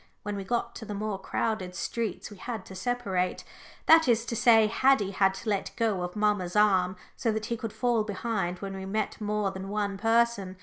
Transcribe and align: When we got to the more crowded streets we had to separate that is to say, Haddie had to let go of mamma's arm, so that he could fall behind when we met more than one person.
When 0.23 0.35
we 0.35 0.43
got 0.43 0.73
to 0.77 0.83
the 0.85 0.95
more 0.95 1.19
crowded 1.19 1.75
streets 1.75 2.31
we 2.31 2.37
had 2.37 2.65
to 2.65 2.73
separate 2.73 3.43
that 3.85 4.07
is 4.07 4.25
to 4.25 4.35
say, 4.35 4.65
Haddie 4.65 5.11
had 5.11 5.35
to 5.35 5.49
let 5.49 5.69
go 5.75 6.01
of 6.01 6.15
mamma's 6.15 6.55
arm, 6.55 6.95
so 7.15 7.31
that 7.31 7.45
he 7.45 7.55
could 7.55 7.71
fall 7.71 8.03
behind 8.03 8.61
when 8.63 8.75
we 8.75 8.87
met 8.87 9.21
more 9.21 9.51
than 9.51 9.69
one 9.69 9.99
person. 9.99 10.57